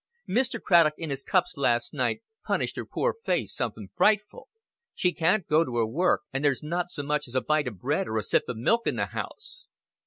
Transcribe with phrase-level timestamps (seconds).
[0.27, 0.59] Mr.
[0.59, 4.47] Craddock in his cups last night punished her pore face somethin' frightful.
[4.95, 7.77] She can't go to her work, and there's not so much as a bite of
[7.79, 9.67] bread or a sip of milk in the house."